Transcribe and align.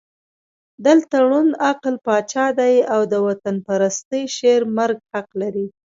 دلته 0.85 1.15
ړوند 1.27 1.51
عقل 1.69 1.95
پاچا 2.05 2.45
دی 2.59 2.75
او 2.93 3.01
د 3.11 3.13
وطنپرستۍ 3.27 4.23
شعر 4.35 4.61
مرګ 4.77 4.97
حق 5.11 5.29
لري. 5.41 5.67